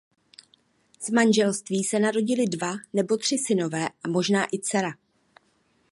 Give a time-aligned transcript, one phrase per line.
[0.99, 4.91] Z manželství se narodili dva nebo tři synové a možná i dcera.